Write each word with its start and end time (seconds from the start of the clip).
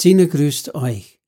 Sina 0.00 0.24
grüßt 0.24 0.74
euch. 0.74 1.20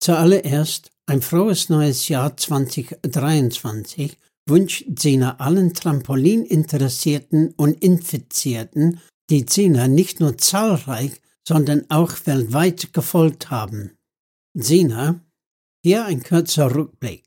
Zuallererst 0.00 0.90
ein 1.06 1.22
frohes 1.22 1.68
neues 1.68 2.08
Jahr 2.08 2.36
2023 2.36 4.18
wünscht 4.48 4.84
Sina 4.98 5.36
allen 5.36 5.74
Trampolininteressierten 5.74 7.54
und 7.56 7.80
Infizierten, 7.84 9.00
die 9.30 9.46
Sina 9.48 9.86
nicht 9.86 10.18
nur 10.18 10.36
zahlreich, 10.38 11.20
sondern 11.46 11.86
auch 11.88 12.14
weltweit 12.24 12.92
gefolgt 12.92 13.50
haben. 13.50 13.92
Sina, 14.54 15.20
hier 15.84 16.04
ein 16.06 16.20
kurzer 16.20 16.74
Rückblick. 16.74 17.22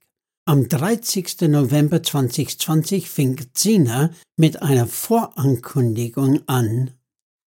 Am 0.45 0.67
30. 0.67 1.41
November 1.41 2.03
2020 2.03 3.09
fing 3.09 3.39
Sina 3.55 4.11
mit 4.35 4.61
einer 4.61 4.87
Vorankündigung 4.87 6.41
an. 6.47 6.91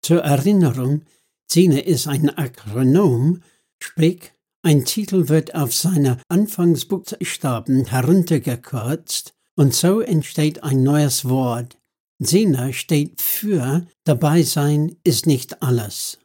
Zur 0.02 0.22
Erinnerung, 0.22 1.02
Sina 1.50 1.78
ist 1.78 2.08
ein 2.08 2.28
Akronom, 2.30 3.42
sprich 3.82 4.32
ein 4.62 4.84
Titel 4.84 5.28
wird 5.28 5.54
auf 5.54 5.72
seine 5.72 6.18
Anfangsbuchstaben 6.28 7.86
heruntergekürzt 7.86 9.32
und 9.54 9.74
so 9.74 10.00
entsteht 10.00 10.64
ein 10.64 10.82
neues 10.82 11.28
Wort. 11.28 11.78
Sina 12.18 12.72
steht 12.72 13.20
für 13.20 13.86
Dabei 14.04 14.42
sein 14.42 14.96
ist 15.04 15.26
nicht 15.26 15.62
alles. 15.62 16.18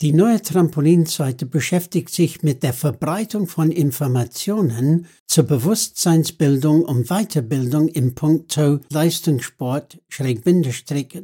Die 0.00 0.12
neue 0.12 0.42
Trampolinseite 0.42 1.46
beschäftigt 1.46 2.10
sich 2.10 2.42
mit 2.42 2.64
der 2.64 2.72
Verbreitung 2.72 3.46
von 3.46 3.70
Informationen 3.70 5.06
zur 5.28 5.44
Bewusstseinsbildung 5.44 6.84
und 6.84 7.06
Weiterbildung 7.08 7.88
im 7.88 8.14
Punkto 8.14 8.80
Leistungssport 8.90 10.00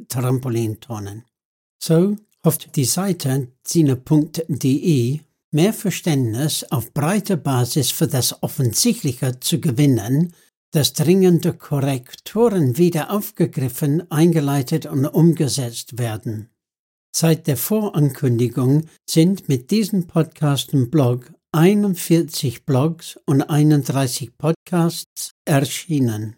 Trampolintonnen. 0.07 1.25
So 1.81 2.15
hofft 2.45 2.75
die 2.75 2.85
Seite 2.85 3.47
sine.de 3.63 5.19
mehr 5.51 5.73
Verständnis 5.73 6.63
auf 6.69 6.93
breiter 6.93 7.37
Basis 7.37 7.91
für 7.91 8.07
das 8.07 8.43
Offensichtliche 8.43 9.39
zu 9.39 9.59
gewinnen, 9.59 10.33
dass 10.71 10.93
dringende 10.93 11.53
Korrekturen 11.53 12.77
wieder 12.77 13.11
aufgegriffen, 13.11 14.09
eingeleitet 14.11 14.85
und 14.85 15.05
umgesetzt 15.05 15.97
werden. 15.97 16.49
Seit 17.15 17.47
der 17.47 17.57
Vorankündigung 17.57 18.85
sind 19.09 19.49
mit 19.49 19.71
diesem 19.71 20.05
Podcast 20.05 20.73
und 20.73 20.91
Blog 20.91 21.33
41 21.51 22.65
Blogs 22.65 23.19
und 23.25 23.41
31 23.41 24.37
Podcasts 24.37 25.33
erschienen. 25.45 26.35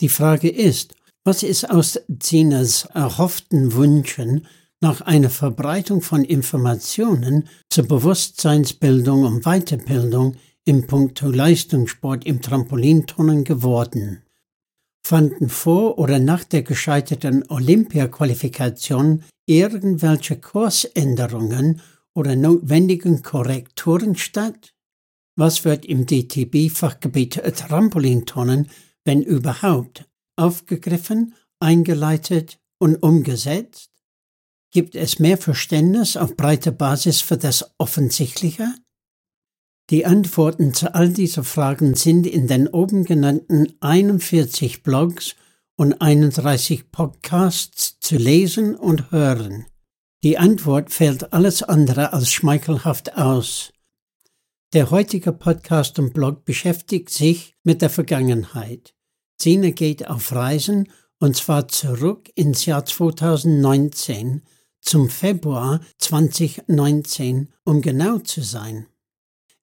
Die 0.00 0.08
Frage 0.08 0.48
ist, 0.48 0.94
was 1.22 1.42
ist 1.42 1.70
aus 1.70 2.00
Zinas 2.18 2.86
erhofften 2.86 3.74
Wünschen 3.74 4.46
nach 4.82 5.00
einer 5.00 5.30
Verbreitung 5.30 6.02
von 6.02 6.24
Informationen 6.24 7.48
zur 7.70 7.86
Bewusstseinsbildung 7.86 9.22
und 9.24 9.44
Weiterbildung 9.44 10.34
im 10.64 10.88
Punkto 10.88 11.30
Leistungssport 11.30 12.26
im 12.26 12.42
Trampolinturnen 12.42 13.44
geworden? 13.44 14.22
Fanden 15.06 15.48
vor 15.48 15.98
oder 15.98 16.18
nach 16.18 16.42
der 16.42 16.62
gescheiterten 16.64 17.48
Olympia-Qualifikation 17.48 19.22
irgendwelche 19.46 20.40
Kursänderungen 20.40 21.80
oder 22.14 22.34
notwendigen 22.34 23.22
Korrekturen 23.22 24.16
statt? 24.16 24.74
Was 25.36 25.64
wird 25.64 25.84
im 25.84 26.06
DTB-Fachgebiet 26.06 27.40
Trampolintonnen, 27.56 28.68
wenn 29.04 29.22
überhaupt, 29.22 30.08
aufgegriffen, 30.36 31.34
eingeleitet 31.60 32.58
und 32.78 32.96
umgesetzt? 32.96 33.91
Gibt 34.72 34.94
es 34.94 35.18
mehr 35.18 35.36
Verständnis 35.36 36.16
auf 36.16 36.34
breiter 36.34 36.70
Basis 36.70 37.20
für 37.20 37.36
das 37.36 37.74
Offensichtliche? 37.76 38.74
Die 39.90 40.06
Antworten 40.06 40.72
zu 40.72 40.94
all 40.94 41.10
diese 41.10 41.44
Fragen 41.44 41.94
sind 41.94 42.26
in 42.26 42.46
den 42.46 42.68
oben 42.68 43.04
genannten 43.04 43.74
41 43.80 44.82
Blogs 44.82 45.36
und 45.76 46.00
31 46.00 46.90
Podcasts 46.90 48.00
zu 48.00 48.16
lesen 48.16 48.74
und 48.74 49.10
hören. 49.10 49.66
Die 50.22 50.38
Antwort 50.38 50.90
fällt 50.90 51.34
alles 51.34 51.62
andere 51.62 52.14
als 52.14 52.32
schmeichelhaft 52.32 53.18
aus. 53.18 53.74
Der 54.72 54.90
heutige 54.90 55.32
Podcast 55.32 55.98
und 55.98 56.14
Blog 56.14 56.46
beschäftigt 56.46 57.10
sich 57.10 57.56
mit 57.62 57.82
der 57.82 57.90
Vergangenheit. 57.90 58.94
Sine 59.38 59.72
geht 59.72 60.08
auf 60.08 60.32
Reisen 60.32 60.88
und 61.18 61.36
zwar 61.36 61.68
zurück 61.68 62.30
ins 62.36 62.64
Jahr 62.64 62.86
2019 62.86 64.40
zum 64.82 65.08
Februar 65.08 65.80
2019, 65.98 67.48
um 67.64 67.80
genau 67.80 68.18
zu 68.18 68.42
sein. 68.42 68.86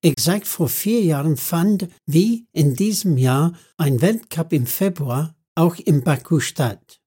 Exakt 0.02 0.48
vor 0.48 0.70
vier 0.70 1.02
Jahren 1.02 1.38
fand, 1.38 1.90
wie 2.06 2.48
in 2.54 2.76
diesem 2.76 3.18
Jahr, 3.18 3.54
ein 3.78 4.02
Weltcup 4.02 4.54
im 4.54 4.66
Februar 4.66 5.36
auch 5.56 5.76
in 5.76 6.04
Baku 6.04 6.40
statt. 6.40 7.02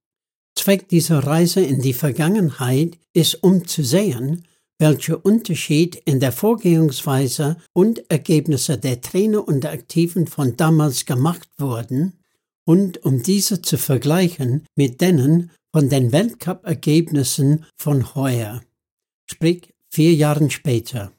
Zweck 0.54 0.88
dieser 0.88 1.20
Reise 1.20 1.62
in 1.62 1.80
die 1.80 1.94
Vergangenheit 1.94 2.98
ist, 3.14 3.42
um 3.42 3.66
zu 3.66 3.82
sehen, 3.82 4.46
welcher 4.78 5.24
Unterschied 5.24 5.96
in 6.04 6.20
der 6.20 6.32
Vorgehensweise 6.32 7.56
und 7.72 8.10
Ergebnisse 8.10 8.76
der 8.76 9.00
Trainer 9.00 9.46
und 9.46 9.64
Aktiven 9.64 10.26
von 10.26 10.56
damals 10.56 11.06
gemacht 11.06 11.48
wurden 11.56 12.21
und 12.64 13.04
um 13.04 13.22
diese 13.22 13.62
zu 13.62 13.78
vergleichen 13.78 14.66
mit 14.76 15.00
denen 15.00 15.50
von 15.72 15.88
den 15.88 16.12
Weltcup-Ergebnissen 16.12 17.64
von 17.76 18.14
heuer, 18.14 18.60
sprich 19.26 19.74
vier 19.88 20.14
Jahren 20.14 20.50
später. 20.50 21.12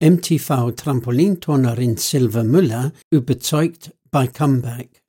MTV 0.00 0.72
Trampolinturnerin 0.72 1.96
Silva 1.96 2.44
Müller 2.44 2.92
überzeugt 3.10 3.94
bei 4.10 4.26
Comeback. 4.26 5.02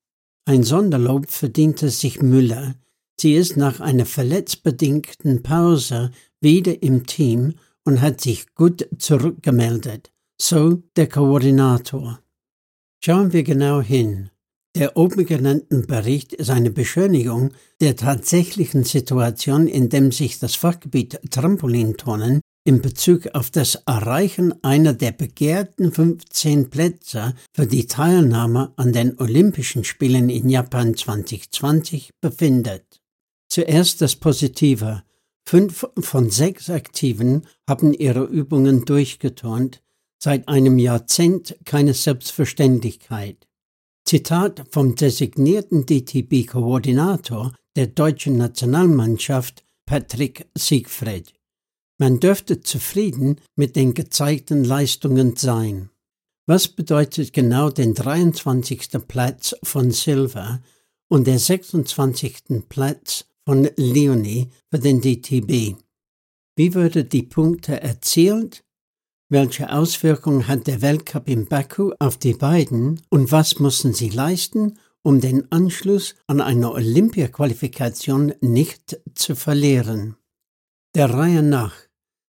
Ein 0.45 0.63
Sonderlob 0.63 1.29
verdiente 1.29 1.89
sich 1.89 2.21
Müller, 2.21 2.75
Sie 3.19 3.33
ist 3.33 3.57
nach 3.57 3.81
einer 3.81 4.05
verletzbedingten 4.05 5.43
Pause 5.43 6.11
wieder 6.39 6.81
im 6.81 7.05
Team 7.05 7.55
und 7.83 7.99
hat 7.99 8.21
sich 8.21 8.55
gut 8.55 8.87
zurückgemeldet, 8.97 10.13
so 10.41 10.81
der 10.95 11.09
Koordinator. 11.09 12.21
Schauen 13.03 13.33
wir 13.33 13.43
genau 13.43 13.81
hin. 13.81 14.29
Der 14.73 14.95
oben 14.95 15.25
genannten 15.25 15.85
Bericht 15.85 16.31
ist 16.31 16.49
eine 16.49 16.71
Beschönigung 16.71 17.51
der 17.81 17.97
tatsächlichen 17.97 18.85
Situation, 18.85 19.67
in 19.67 19.89
dem 19.89 20.13
sich 20.13 20.39
das 20.39 20.55
Fachgebiet 20.55 21.19
Trampolinturnen 21.29 22.39
in 22.63 22.81
Bezug 22.81 23.27
auf 23.33 23.49
das 23.49 23.75
Erreichen 23.85 24.63
einer 24.63 24.93
der 24.93 25.11
begehrten 25.11 25.91
15 25.91 26.69
Plätze 26.69 27.33
für 27.53 27.65
die 27.65 27.87
Teilnahme 27.87 28.73
an 28.75 28.93
den 28.93 29.19
Olympischen 29.19 29.83
Spielen 29.83 30.29
in 30.29 30.49
Japan 30.49 30.95
2020 30.95 32.11
befindet. 32.21 33.01
Zuerst 33.47 34.01
das 34.01 34.15
Positive. 34.15 35.03
Fünf 35.45 35.87
von 35.97 36.29
sechs 36.29 36.69
Aktiven 36.69 37.47
haben 37.67 37.93
ihre 37.93 38.25
Übungen 38.25 38.85
durchgeturnt, 38.85 39.81
seit 40.19 40.47
einem 40.47 40.77
Jahrzehnt 40.77 41.57
keine 41.65 41.95
Selbstverständlichkeit. 41.95 43.47
Zitat 44.05 44.65
vom 44.69 44.95
designierten 44.95 45.85
DTB-Koordinator 45.85 47.53
der 47.75 47.87
deutschen 47.87 48.37
Nationalmannschaft 48.37 49.63
Patrick 49.85 50.45
Siegfried. 50.55 51.33
Man 51.99 52.21
dürfte 52.21 52.61
zufrieden 52.61 53.41
mit 53.55 53.75
den 53.75 53.93
gezeigten 53.93 54.63
Leistungen 54.63 55.35
sein. 55.35 55.89
Was 56.47 56.69
bedeutet 56.69 57.33
genau 57.33 57.69
den 57.69 57.93
23. 57.93 59.05
Platz 59.07 59.53
von 59.63 59.91
Silva 59.91 60.61
und 61.09 61.27
der 61.27 61.37
26. 61.37 62.63
Platz 62.69 63.25
von 63.45 63.69
Leonie 63.75 64.49
für 64.71 64.79
den 64.79 65.01
DTB. 65.01 65.75
Wie 66.55 66.73
würden 66.73 67.09
die 67.09 67.23
Punkte 67.23 67.81
erzielt? 67.81 68.63
Welche 69.29 69.71
Auswirkungen 69.71 70.47
hat 70.47 70.67
der 70.67 70.81
Weltcup 70.81 71.27
in 71.27 71.47
Baku 71.47 71.91
auf 71.99 72.17
die 72.17 72.33
beiden 72.33 73.01
und 73.09 73.31
was 73.31 73.59
müssen 73.59 73.93
sie 73.93 74.09
leisten, 74.09 74.79
um 75.03 75.19
den 75.19 75.51
Anschluss 75.51 76.15
an 76.27 76.41
eine 76.41 76.71
Olympia-Qualifikation 76.71 78.33
nicht 78.41 78.99
zu 79.15 79.35
verlieren? 79.35 80.15
Der 80.95 81.13
Reihe 81.13 81.43
nach. 81.43 81.88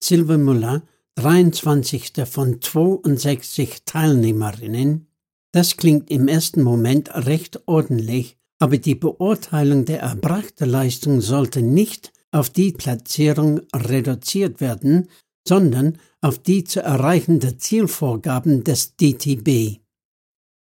Silva 0.05 0.37
Müller, 0.37 0.83
23. 1.15 2.27
von 2.29 2.59
62 2.59 3.83
Teilnehmerinnen. 3.85 5.07
Das 5.53 5.77
klingt 5.77 6.11
im 6.11 6.27
ersten 6.27 6.61
Moment 6.61 7.15
recht 7.15 7.61
ordentlich, 7.67 8.35
aber 8.59 8.79
die 8.79 8.95
Beurteilung 8.95 9.85
der 9.85 10.01
erbrachten 10.01 10.69
Leistung 10.69 11.21
sollte 11.21 11.61
nicht 11.61 12.11
auf 12.31 12.49
die 12.49 12.73
Platzierung 12.73 13.61
reduziert 13.73 14.59
werden, 14.59 15.07
sondern 15.47 15.97
auf 16.19 16.37
die 16.37 16.65
zu 16.65 16.81
erreichende 16.81 17.55
Zielvorgaben 17.55 18.65
des 18.65 18.97
DTB. 18.97 19.79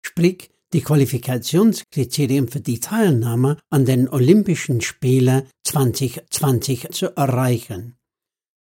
Sprich, 0.03 0.49
die 0.73 0.81
Qualifikationskriterien 0.81 2.47
für 2.47 2.61
die 2.61 2.79
Teilnahme 2.79 3.57
an 3.69 3.85
den 3.85 4.09
Olympischen 4.09 4.81
Spielen 4.81 5.43
2020 5.65 6.89
zu 6.89 7.15
erreichen. 7.15 7.98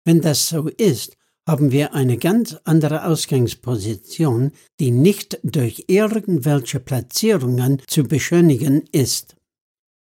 Wenn 0.05 0.21
das 0.21 0.47
so 0.47 0.67
ist, 0.67 1.17
haben 1.47 1.71
wir 1.71 1.93
eine 1.93 2.17
ganz 2.17 2.55
andere 2.63 3.05
Ausgangsposition, 3.05 4.51
die 4.79 4.91
nicht 4.91 5.39
durch 5.43 5.85
irgendwelche 5.87 6.79
Platzierungen 6.79 7.81
zu 7.87 8.03
beschönigen 8.03 8.83
ist. 8.91 9.35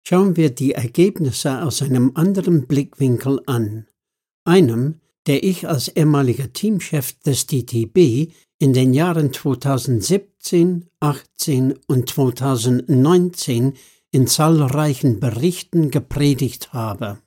Schauen 0.07 0.35
wir 0.37 0.49
die 0.49 0.73
Ergebnisse 0.73 1.61
aus 1.61 1.81
einem 1.81 2.11
anderen 2.15 2.65
Blickwinkel 2.65 3.41
an. 3.45 3.87
Einem, 4.45 5.01
der 5.27 5.43
ich 5.43 5.67
als 5.67 5.89
ehemaliger 5.89 6.51
Teamchef 6.51 7.13
des 7.19 7.45
DTB 7.45 8.31
in 8.57 8.73
den 8.73 8.93
Jahren 8.93 9.31
2017, 9.31 10.85
18 10.99 11.77
und 11.87 12.09
2019 12.09 13.73
in 14.11 14.27
zahlreichen 14.27 15.19
Berichten 15.19 15.91
gepredigt 15.91 16.73
habe. 16.73 17.19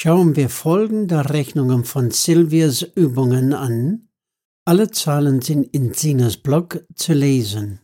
Schauen 0.00 0.36
wir 0.36 0.48
folgende 0.48 1.28
Rechnungen 1.28 1.84
von 1.84 2.12
Silvias 2.12 2.82
Übungen 2.82 3.52
an. 3.52 4.08
Alle 4.64 4.92
Zahlen 4.92 5.42
sind 5.42 5.74
in 5.74 5.92
Sinas 5.92 6.36
Blog 6.36 6.84
zu 6.94 7.14
lesen. 7.14 7.80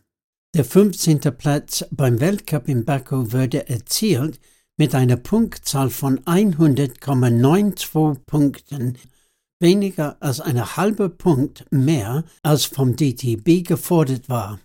Der 0.55 0.63
15. 0.63 1.19
Platz 1.37 1.83
beim 1.91 2.21
Weltcup 2.21 2.69
in 2.69 2.85
Baku 2.85 3.33
wurde 3.33 3.67
erzielt 3.67 4.39
mit 4.77 4.95
einer 4.95 5.17
Punktzahl 5.17 5.89
von 5.89 6.21
100,92 6.21 8.19
Punkten, 8.25 8.97
weniger 9.59 10.15
als 10.21 10.39
eine 10.39 10.77
halbe 10.77 11.09
Punkt 11.09 11.65
mehr 11.69 12.23
als 12.43 12.63
vom 12.63 12.95
DTB 12.95 13.67
gefordert 13.67 14.29
war. 14.29 14.61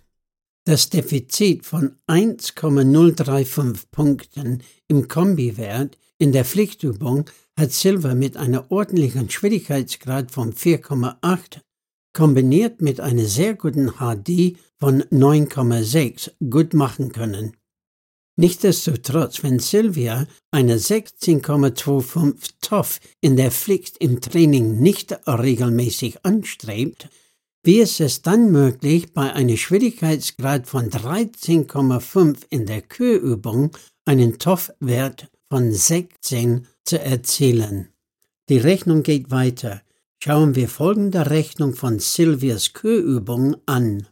Das 0.63 0.89
Defizit 0.89 1.65
von 1.65 1.97
1,035 2.07 3.91
Punkten 3.91 4.63
im 4.87 5.09
Kombiwert 5.09 5.97
in 6.21 6.31
der 6.31 6.45
Pflichtübung 6.45 7.25
hat 7.57 7.71
Silver 7.71 8.13
mit 8.13 8.37
einer 8.37 8.69
ordentlichen 8.71 9.27
Schwierigkeitsgrad 9.31 10.29
von 10.29 10.53
4,8 10.53 11.61
kombiniert 12.13 12.79
mit 12.79 12.99
einer 12.99 13.25
sehr 13.25 13.55
guten 13.55 13.93
HD 13.93 14.55
von 14.77 15.01
9,6 15.05 16.31
gut 16.47 16.75
machen 16.75 17.11
können. 17.11 17.57
Nichtsdestotrotz, 18.37 19.41
wenn 19.41 19.57
Sylvia 19.57 20.27
eine 20.51 20.77
16,25 20.77 22.51
TOF 22.61 22.99
in 23.19 23.35
der 23.35 23.49
Pflicht 23.49 23.97
im 23.97 24.21
Training 24.21 24.79
nicht 24.79 25.17
regelmäßig 25.27 26.23
anstrebt, 26.23 27.09
wie 27.63 27.79
ist 27.79 27.99
es 27.99 28.21
dann 28.21 28.51
möglich, 28.51 29.11
bei 29.13 29.33
einem 29.33 29.57
Schwierigkeitsgrad 29.57 30.67
von 30.67 30.91
13,5 30.91 32.43
in 32.51 32.67
der 32.67 32.83
Kürübung 32.83 33.71
einen 34.05 34.37
TOF-Wert 34.37 35.31
von 35.51 35.73
16 35.73 36.65
zu 36.85 36.97
erzielen. 36.97 37.89
Die 38.47 38.57
Rechnung 38.57 39.03
geht 39.03 39.31
weiter. 39.31 39.81
Schauen 40.23 40.55
wir 40.55 40.69
folgende 40.69 41.29
Rechnung 41.29 41.73
von 41.73 41.99
Silvias 41.99 42.71
Kürübung 42.71 43.57
an. 43.65 44.07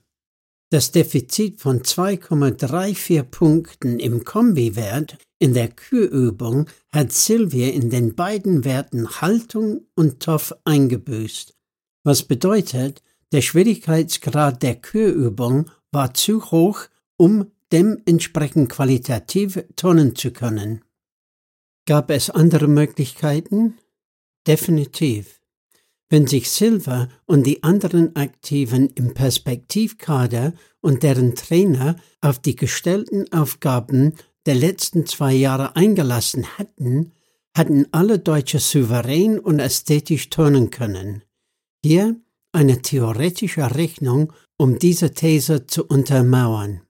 Das 0.70 0.92
Defizit 0.92 1.62
von 1.62 1.80
2,34 1.80 3.24
Punkten 3.24 4.00
im 4.00 4.26
Kombiwert 4.26 5.18
in 5.40 5.54
der 5.54 5.70
Kürübung 5.70 6.66
hat 6.92 7.14
Silvia 7.14 7.70
in 7.70 7.90
den 7.90 8.16
beiden 8.16 8.66
Werten 8.66 9.22
Haltung 9.22 9.86
und 9.96 10.20
Toff 10.20 10.54
eingebüßt. 10.66 11.56
Was 12.04 12.24
bedeutet, 12.24 13.02
der 13.32 13.42
Schwierigkeitsgrad 13.42 14.62
der 14.62 14.76
Kürübung 14.76 15.72
war 15.94 16.14
zu 16.14 16.52
hoch, 16.52 16.82
um 17.16 17.50
dementsprechend 17.72 18.68
qualitativ 18.68 19.64
turnen 19.78 20.18
zu 20.18 20.32
können. 20.32 20.82
Gab 21.90 22.12
es 22.12 22.30
andere 22.30 22.68
Möglichkeiten? 22.68 23.80
Definitiv. 24.46 25.42
Wenn 26.08 26.28
sich 26.28 26.52
Silva 26.52 27.08
und 27.26 27.48
die 27.48 27.64
anderen 27.64 28.16
Aktiven 28.16 28.90
im 28.90 29.16
Perspektivkader 29.16 30.54
und 30.82 31.02
deren 31.02 31.34
Trainer 31.34 31.96
auf 32.22 32.38
die 32.38 32.56
gestellten 32.56 33.34
Aufgaben 33.34 34.14
der 34.46 34.54
letzten 34.54 35.08
zwei 35.08 35.34
Jahre 35.34 35.76
eingelassen 35.76 36.46
hätten, 36.58 37.12
hatten 37.58 37.88
alle 37.90 38.20
Deutsche 38.20 38.60
souverän 38.60 39.40
und 39.40 39.58
ästhetisch 39.58 40.30
turnen 40.30 40.70
können. 40.70 41.24
Hier 41.84 42.22
eine 42.52 42.84
theoretische 42.84 43.74
Rechnung, 43.74 44.32
um 44.60 44.78
diese 44.78 45.16
These 45.16 45.66
zu 45.66 45.88
untermauern. 45.88 46.82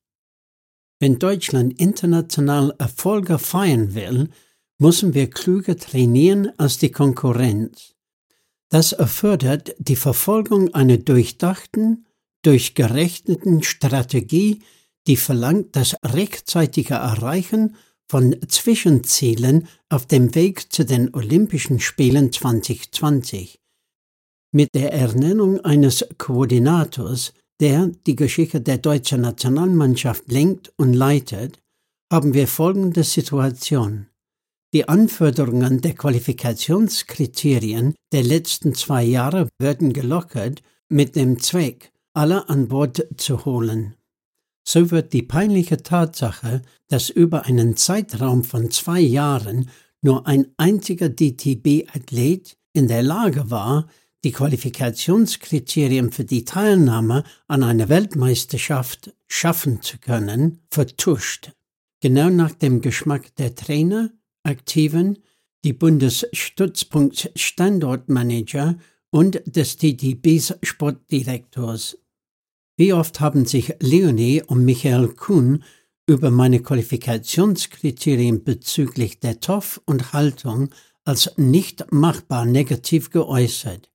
Wenn 1.00 1.18
Deutschland 1.18 1.80
international 1.80 2.76
Erfolge 2.78 3.40
feiern 3.40 3.96
will, 3.96 4.30
müssen 4.78 5.14
wir 5.14 5.30
klüger 5.30 5.78
trainieren 5.78 6.52
als 6.58 6.78
die 6.78 6.92
Konkurrenz. 6.92 7.96
Das 8.70 8.92
erfordert 8.92 9.74
die 9.80 9.96
Verfolgung 9.96 10.74
einer 10.74 10.98
durchdachten, 10.98 12.06
durchgerechneten 12.44 13.64
Strategie, 13.64 14.60
die 15.08 15.18
verlangt 15.18 15.76
das 15.76 15.96
rechtzeitige 16.04 16.96
Erreichen 16.96 17.76
von 18.10 18.36
Zwischenzielen 18.48 19.70
auf 19.88 20.06
dem 20.06 20.36
Weg 20.36 20.74
zu 20.74 20.84
den 20.84 21.14
Olympischen 21.14 21.80
Spielen 21.80 22.32
2020. 22.32 23.61
Mit 24.53 24.75
der 24.75 24.91
Ernennung 24.91 25.62
eines 25.62 26.05
Koordinators, 26.17 27.34
der 27.62 27.89
die 28.05 28.17
Geschichte 28.17 28.60
der 28.60 28.79
deutschen 28.79 29.22
Nationalmannschaft 29.22 30.29
lenkt 30.29 30.74
und 30.75 30.93
leitet, 30.93 31.60
haben 32.12 32.34
wir 32.34 32.50
folgende 32.50 33.05
Situation. 33.05 34.08
Die 34.74 34.89
Anforderungen 34.89 35.79
der 35.79 35.93
Qualifikationskriterien 35.93 37.96
der 38.12 38.24
letzten 38.24 38.74
zwei 38.74 39.03
Jahre 39.03 39.48
werden 39.58 39.93
gelockert 39.93 40.62
mit 40.89 41.15
dem 41.15 41.39
Zweck, 41.39 41.93
alle 42.13 42.50
an 42.50 42.67
Bord 42.67 43.08
zu 43.15 43.46
holen. 43.46 43.96
So 44.67 44.91
wird 44.91 45.13
die 45.13 45.24
peinliche 45.24 45.81
Tatsache, 45.81 46.62
dass 46.89 47.10
über 47.10 47.46
einen 47.46 47.77
Zeitraum 47.77 48.43
von 48.43 48.70
zwei 48.70 49.00
Jahren 49.00 49.70
nur 50.01 50.27
ein 50.27 50.48
einziger 50.58 51.08
DTB-Athlet 51.08 52.58
in 52.74 52.89
der 52.89 53.03
Lage 53.03 53.50
war, 53.50 53.88
die 54.24 54.32
Qualifikationskriterien 54.32 56.12
für 56.12 56.25
die 56.25 56.46
Teilnahme 56.46 57.24
an 57.48 57.63
einer 57.63 57.90
Weltmeisterschaft 57.90 59.13
schaffen 59.28 59.82
zu 59.82 59.98
können, 59.98 60.60
vertuscht. 60.70 61.51
Genau 62.01 62.30
nach 62.30 62.51
dem 62.51 62.82
Geschmack 62.82 63.36
der 63.36 63.56
Trainer, 63.56 64.12
Aktiven, 64.44 65.20
die 65.63 65.74
Bundesstützpunkt 65.74 67.32
Standortmanager 67.36 68.78
und 69.12 69.42
des 69.46 69.78
DTBs 69.78 70.56
Sportdirektors. 70.63 71.98
Wie 72.78 72.94
oft 72.94 73.20
haben 73.20 73.46
sich 73.46 73.75
Leonie 73.80 74.42
und 74.42 74.66
Michael 74.66 75.10
Kuhn 75.10 75.63
über 76.08 76.32
meine 76.32 76.62
Qualifikationskriterien 76.62 78.44
bezüglich 78.44 79.20
der 79.20 79.40
TOF 79.40 79.82
und 79.86 80.13
Haltung 80.13 80.70
als 81.04 81.32
nicht 81.38 81.92
machbar 81.92 82.46
negativ 82.46 83.12
geäußert. 83.12 83.91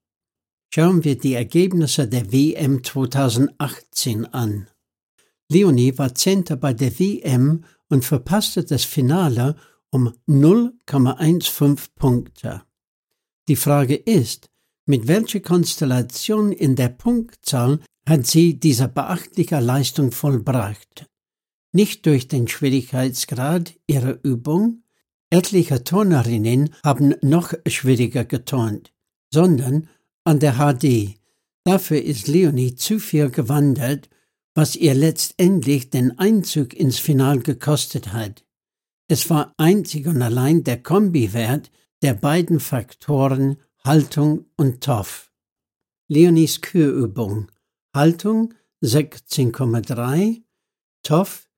Schauen 0.72 1.04
wir 1.04 1.16
die 1.16 1.34
Ergebnisse 1.34 2.06
der 2.06 2.32
WM 2.32 2.84
2018 2.84 4.26
an. 4.26 4.68
Leonie 5.48 5.96
war 5.96 6.14
Zehnter 6.14 6.56
bei 6.56 6.74
der 6.74 6.98
WM 6.98 7.64
und 7.88 8.04
verpasste 8.04 8.64
das 8.64 8.84
Finale 8.84 9.56
um 9.90 10.12
0,15 10.28 11.88
Punkte. 11.94 12.62
Die 13.48 13.56
Frage 13.56 13.94
ist, 13.94 14.50
mit 14.86 15.08
welcher 15.08 15.40
Konstellation 15.40 16.52
in 16.52 16.76
der 16.76 16.88
Punktzahl 16.88 17.80
hat 18.08 18.26
sie 18.26 18.58
diese 18.58 18.88
beachtliche 18.88 19.60
Leistung 19.60 20.12
vollbracht? 20.12 21.06
Nicht 21.72 22.06
durch 22.06 22.28
den 22.28 22.48
Schwierigkeitsgrad 22.48 23.74
ihrer 23.86 24.18
Übung, 24.22 24.82
etliche 25.30 25.84
Turnerinnen 25.84 26.74
haben 26.84 27.14
noch 27.22 27.52
schwieriger 27.66 28.24
geturnt, 28.24 28.92
sondern 29.32 29.88
an 30.26 30.40
der 30.40 30.54
HD. 30.54 31.14
Dafür 31.64 32.02
ist 32.02 32.26
Leonie 32.26 32.74
zu 32.74 32.98
viel 32.98 33.30
gewandert, 33.30 34.08
was 34.54 34.74
ihr 34.76 34.94
letztendlich 34.94 35.90
den 35.90 36.18
Einzug 36.18 36.72
ins 36.74 36.98
Final 36.98 37.40
gekostet 37.40 38.12
hat. 38.12 38.44
Es 39.08 39.30
war 39.30 39.54
einzig 39.56 40.06
und 40.06 40.20
allein 40.22 40.64
der 40.64 40.82
Kombiwert 40.82 41.70
der 42.02 42.14
beiden 42.14 42.58
Faktoren 42.60 43.58
Haltung 43.84 44.46
und 44.56 44.82
TOF. 44.82 45.30
Leonies 46.08 46.60
Kürübung. 46.60 47.50
Haltung 47.94 48.54
16,3, 48.82 50.42
TOF 51.02 51.48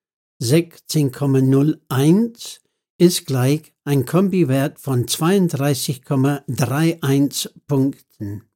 16,01 0.42 2.60
ist 2.98 3.26
gleich 3.26 3.75
ein 3.84 4.06
Kombiwert 4.06 4.78
von 4.78 5.06
32,31 5.06 7.50
Punkten. 7.66 8.47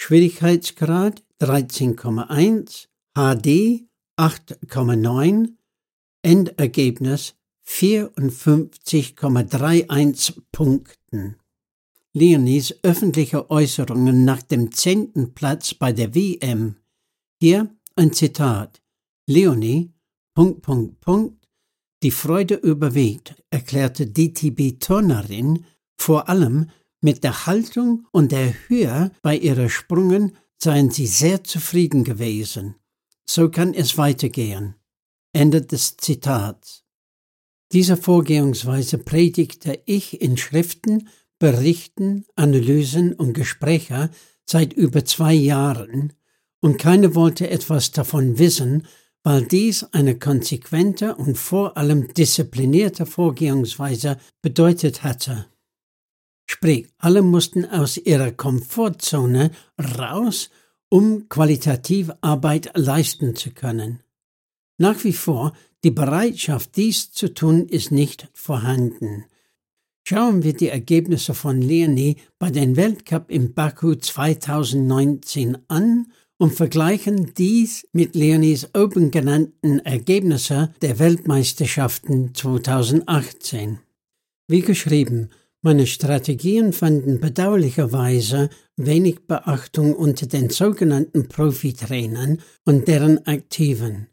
Schwierigkeitsgrad 0.00 1.24
13,1, 1.40 2.86
HD 3.14 3.84
8,9, 4.16 5.50
Endergebnis 6.22 7.34
54,31 7.66 10.40
Punkten. 10.50 11.36
Leonies 12.14 12.74
öffentliche 12.82 13.50
Äußerungen 13.50 14.24
nach 14.24 14.40
dem 14.42 14.72
zehnten 14.72 15.34
Platz 15.34 15.74
bei 15.74 15.92
der 15.92 16.14
WM. 16.14 16.76
Hier 17.40 17.68
ein 17.96 18.12
Zitat. 18.12 18.80
Leonie, 19.26 19.92
Punkt, 20.34 20.62
Punkt, 20.62 21.00
Punkt, 21.00 21.48
die 22.02 22.12
Freude 22.12 22.54
überwiegt, 22.54 23.34
erklärte 23.50 24.06
DTB-Turnerin, 24.06 25.64
vor 25.96 26.28
allem 26.28 26.70
mit 27.00 27.24
der 27.24 27.46
Haltung 27.46 28.06
und 28.12 28.32
der 28.32 28.54
Höhe 28.68 29.12
bei 29.22 29.36
ihren 29.36 29.68
Sprüngen 29.68 30.36
seien 30.60 30.90
sie 30.90 31.06
sehr 31.06 31.44
zufrieden 31.44 32.04
gewesen. 32.04 32.74
So 33.28 33.48
kann 33.50 33.74
es 33.74 33.98
weitergehen. 33.98 34.74
Ende 35.32 35.62
des 35.62 35.96
Zitats. 35.96 36.84
Diese 37.72 37.96
Vorgehensweise 37.96 38.98
predigte 38.98 39.80
ich 39.84 40.20
in 40.20 40.36
Schriften, 40.36 41.08
Berichten, 41.38 42.24
Analysen 42.34 43.12
und 43.12 43.34
Gesprächen 43.34 44.08
seit 44.46 44.72
über 44.72 45.04
zwei 45.04 45.34
Jahren, 45.34 46.14
und 46.60 46.78
keiner 46.78 47.14
wollte 47.14 47.50
etwas 47.50 47.92
davon 47.92 48.38
wissen, 48.38 48.86
weil 49.22 49.44
dies 49.44 49.84
eine 49.92 50.18
konsequente 50.18 51.14
und 51.14 51.36
vor 51.36 51.76
allem 51.76 52.12
disziplinierte 52.14 53.06
Vorgehensweise 53.06 54.18
bedeutet 54.42 55.04
hatte. 55.04 55.46
Sprich, 56.50 56.88
alle 56.98 57.22
mussten 57.22 57.64
aus 57.64 57.98
ihrer 57.98 58.32
Komfortzone 58.32 59.50
raus 59.78 60.50
um 60.88 61.28
qualitativ 61.28 62.10
Arbeit 62.20 62.70
leisten 62.74 63.36
zu 63.36 63.50
können. 63.50 64.00
Nach 64.78 65.02
wie 65.04 65.12
vor, 65.12 65.52
die 65.84 65.90
Bereitschaft, 65.90 66.76
dies 66.76 67.12
zu 67.12 67.34
tun, 67.34 67.66
ist 67.66 67.90
nicht 67.90 68.28
vorhanden. 68.32 69.24
Schauen 70.06 70.42
wir 70.42 70.54
die 70.54 70.68
Ergebnisse 70.68 71.34
von 71.34 71.60
Leonie 71.60 72.16
bei 72.38 72.50
den 72.50 72.76
Weltcup 72.76 73.30
im 73.30 73.52
Baku 73.52 73.94
2019 73.94 75.58
an 75.68 76.10
und 76.38 76.54
vergleichen 76.54 77.34
dies 77.34 77.86
mit 77.92 78.14
Leonies 78.14 78.70
oben 78.74 79.10
genannten 79.10 79.80
Ergebnisse 79.80 80.72
der 80.80 80.98
Weltmeisterschaften 80.98 82.34
2018. 82.34 83.80
Wie 84.46 84.62
geschrieben, 84.62 85.28
meine 85.62 85.86
Strategien 85.86 86.72
fanden 86.72 87.20
bedauerlicherweise 87.20 88.48
wenig 88.76 89.26
Beachtung 89.26 89.94
unter 89.94 90.26
den 90.26 90.50
sogenannten 90.50 91.28
Profitrainern 91.28 92.38
und 92.64 92.86
deren 92.86 93.26
Aktiven. 93.26 94.08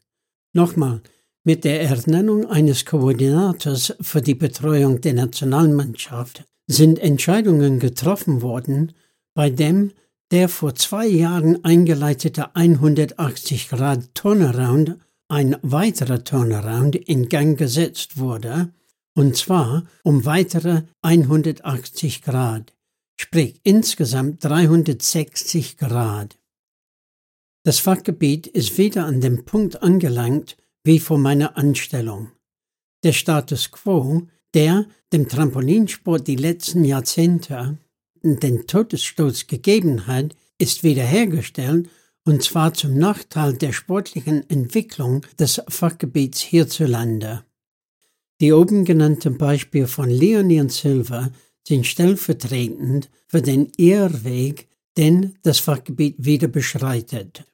Nochmal, 0.53 1.01
mit 1.43 1.63
der 1.63 1.81
Ernennung 1.81 2.47
eines 2.47 2.85
Koordinators 2.85 3.93
für 4.01 4.21
die 4.21 4.33
Betreuung 4.33 5.01
der 5.01 5.13
Nationalmannschaft 5.13 6.43
sind 6.67 6.97
Entscheidungen 6.97 7.79
getroffen 7.79 8.41
worden, 8.41 8.93
bei 9.35 9.51
dem 9.51 9.91
der 10.31 10.49
vor 10.49 10.73
zwei 10.73 11.05
Jahren 11.05 11.63
eingeleitete 11.63 12.55
180 12.55 13.69
Grad 13.69 14.15
Turnaround, 14.15 14.97
ein 15.27 15.55
weiterer 15.61 16.23
Turnaround 16.23 16.95
in 16.95 17.29
Gang 17.29 17.57
gesetzt 17.57 18.17
wurde, 18.17 18.69
und 19.15 19.35
zwar 19.35 19.85
um 20.03 20.25
weitere 20.25 20.83
180 21.01 22.21
Grad, 22.21 22.73
sprich 23.19 23.59
insgesamt 23.63 24.43
360 24.43 25.77
Grad. 25.77 26.37
Das 27.63 27.79
Fachgebiet 27.79 28.45
ist 28.45 28.77
wieder 28.77 29.05
an 29.05 29.21
dem 29.21 29.45
Punkt 29.45 29.81
angelangt 29.81 30.57
wie 30.83 30.99
vor 30.99 31.17
meiner 31.17 31.57
Anstellung. 31.57 32.31
Der 33.03 33.13
Status 33.13 33.71
quo, 33.71 34.27
der 34.53 34.85
dem 35.11 35.27
Trampolinsport 35.27 36.27
die 36.27 36.35
letzten 36.35 36.83
Jahrzehnte 36.83 37.79
den 38.23 38.67
Todesstoß 38.67 39.47
gegeben 39.47 40.07
hat, 40.07 40.35
ist 40.57 40.83
wiederhergestellt 40.83 41.89
und 42.25 42.43
zwar 42.43 42.73
zum 42.73 42.97
Nachteil 42.97 43.53
der 43.53 43.71
sportlichen 43.71 44.49
Entwicklung 44.49 45.25
des 45.39 45.61
Fachgebiets 45.67 46.39
hierzulande. 46.41 47.45
Die 48.41 48.51
oben 48.51 48.83
genannten 48.83 49.37
Beispiele 49.37 49.87
von 49.87 50.09
Leonie 50.09 50.59
und 50.59 50.71
Silva 50.71 51.31
sind 51.65 51.87
stellvertretend 51.87 53.09
für 53.27 53.41
den 53.41 53.71
Irrweg, 53.77 54.67
den 54.97 55.37
das 55.43 55.59
Fachgebiet 55.59 56.15
wieder 56.17 56.47
beschreitet. 56.47 57.45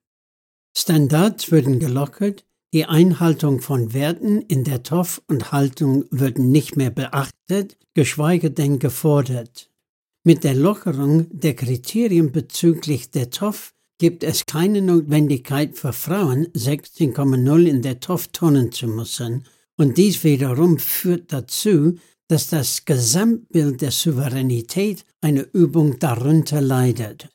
Standards 0.75 1.51
würden 1.51 1.79
gelockert, 1.79 2.45
die 2.73 2.85
Einhaltung 2.85 3.59
von 3.59 3.93
Werten 3.93 4.41
in 4.41 4.63
der 4.63 4.81
TOF 4.81 5.21
und 5.27 5.51
Haltung 5.51 6.05
würden 6.09 6.51
nicht 6.51 6.77
mehr 6.77 6.89
beachtet, 6.89 7.77
geschweige 7.93 8.49
denn 8.49 8.79
gefordert. 8.79 9.69
Mit 10.23 10.43
der 10.43 10.55
Lockerung 10.55 11.27
der 11.31 11.55
Kriterien 11.55 12.31
bezüglich 12.31 13.11
der 13.11 13.29
TOF 13.29 13.73
gibt 13.97 14.23
es 14.23 14.45
keine 14.45 14.81
Notwendigkeit 14.81 15.77
für 15.77 15.93
Frauen 15.93 16.47
16,0 16.53 17.65
in 17.65 17.81
der 17.81 17.99
TOF 17.99 18.29
turnen 18.29 18.71
zu 18.71 18.87
müssen 18.87 19.45
und 19.81 19.97
dies 19.97 20.23
wiederum 20.23 20.77
führt 20.77 21.33
dazu, 21.33 21.97
dass 22.27 22.49
das 22.49 22.85
Gesamtbild 22.85 23.81
der 23.81 23.89
Souveränität 23.89 25.03
einer 25.21 25.45
Übung 25.53 25.97
darunter 25.97 26.61
leidet. 26.61 27.29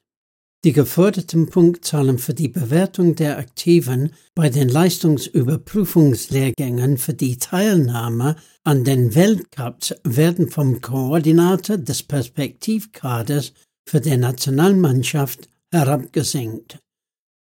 Die 0.65 0.73
geförderten 0.73 1.49
Punktzahlen 1.49 2.21
für 2.21 2.35
die 2.35 2.47
Bewertung 2.47 3.17
der 3.17 3.39
Aktiven 3.39 4.13
bei 4.37 4.49
den 4.49 4.69
Leistungsüberprüfungslehrgängen 4.69 6.99
für 6.99 7.15
die 7.15 7.39
Teilnahme 7.39 8.37
an 8.63 8.85
den 8.85 9.17
Weltcups 9.17 9.97
werden 10.05 10.49
vom 10.49 10.81
Koordinator 10.81 11.79
des 11.79 12.05
Perspektivkaders 12.05 13.55
für 13.89 14.01
die 14.01 14.17
Nationalmannschaft 14.17 15.49
herabgesenkt. 15.73 16.79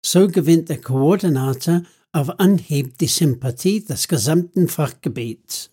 So 0.02 0.28
gewinnt 0.28 0.70
der 0.70 0.80
Koordinator 0.80 1.82
auf 2.14 2.38
Anhieb 2.38 2.96
die 2.98 3.08
Sympathie 3.08 3.84
des 3.84 4.06
gesamten 4.06 4.68
Fachgebiets. 4.68 5.70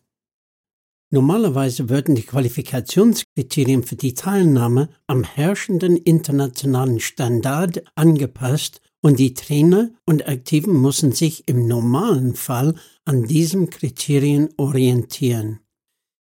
Normalerweise 1.12 1.90
würden 1.90 2.16
die 2.16 2.24
Qualifikationskriterien 2.24 3.84
für 3.84 3.96
die 3.96 4.14
Teilnahme 4.14 4.90
am 5.08 5.24
herrschenden 5.24 5.98
internationalen 5.98 7.00
Standard 7.00 7.84
angepasst 7.96 8.82
und 9.02 9.20
die 9.20 9.34
Trainer 9.34 9.92
und 10.06 10.28
Aktiven 10.28 10.82
müssen 10.82 11.12
sich 11.12 11.48
im 11.48 11.68
normalen 11.68 12.36
Fall 12.36 12.76
an 13.06 13.26
diesen 13.26 13.70
Kriterien 13.70 14.50
orientieren. 14.58 15.60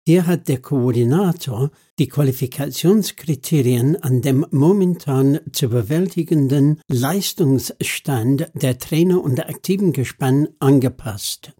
Hier 0.08 0.28
hat 0.28 0.46
der 0.46 0.62
Koordinator 0.62 1.72
die 1.98 2.06
Qualifikationskriterien 2.06 3.96
an 3.96 4.22
dem 4.22 4.46
momentan 4.52 5.40
zu 5.50 5.68
bewältigenden 5.68 6.80
Leistungsstand 6.86 8.48
der 8.54 8.78
Trainer 8.78 9.20
und 9.20 9.36
der 9.36 9.48
aktiven 9.48 9.92
Gespann 9.92 10.46
angepasst. 10.60 11.54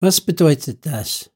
Was 0.00 0.20
bedeutet 0.20 0.84
das? 0.86 1.30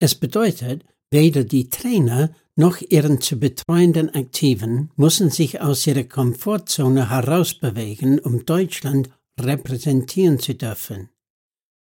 Es 0.00 0.14
bedeutet, 0.14 0.86
weder 1.10 1.44
die 1.44 1.68
Trainer 1.68 2.34
noch 2.56 2.80
ihren 2.80 3.20
zu 3.20 3.38
betreuenden 3.38 4.14
Aktiven 4.14 4.90
müssen 4.96 5.28
sich 5.28 5.60
aus 5.60 5.86
ihrer 5.86 6.04
Komfortzone 6.04 7.10
herausbewegen, 7.10 8.18
um 8.20 8.46
Deutschland 8.46 9.10
repräsentieren 9.38 10.38
zu 10.38 10.54
dürfen. 10.54 11.10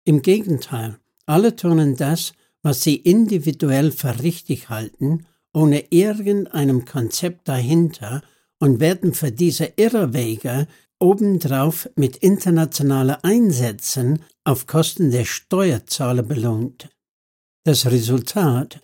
Im 0.04 0.22
Gegenteil, 0.22 1.00
alle 1.26 1.56
tun 1.56 1.96
das, 1.96 2.34
was 2.64 2.84
sie 2.84 2.96
individuell 2.96 3.92
für 3.92 4.22
richtig 4.22 4.70
halten, 4.70 5.26
ohne 5.54 5.92
irgendeinem 5.92 6.86
Konzept 6.86 7.48
dahinter 7.48 8.22
und 8.60 8.80
werden 8.80 9.14
für 9.14 9.32
diese 9.32 9.74
Irrwege 9.76 10.68
obendrauf 11.00 11.90
mit 11.96 12.18
internationalen 12.18 13.18
Einsätzen 13.24 14.24
auf 14.44 14.68
Kosten 14.68 15.12
der 15.12 15.26
Steuerzahler 15.26 16.24
belohnt. 16.24 16.90
Das 17.64 17.86
Resultat 17.88 18.82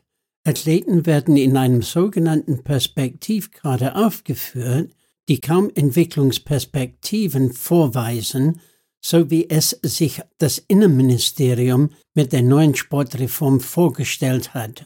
Athleten 0.48 1.06
werden 1.06 1.36
in 1.36 1.58
einem 1.58 1.82
sogenannten 1.82 2.64
Perspektivkader 2.64 3.98
aufgeführt, 3.98 4.92
die 5.28 5.42
kaum 5.42 5.70
Entwicklungsperspektiven 5.76 7.52
vorweisen, 7.52 8.62
so 9.08 9.32
wie 9.32 9.50
es 9.50 9.70
sich 9.70 10.22
das 10.38 10.58
Innenministerium 10.68 11.92
mit 12.14 12.34
der 12.34 12.42
neuen 12.42 12.76
Sportreform 12.76 13.62
vorgestellt 13.62 14.54
hat. 14.54 14.86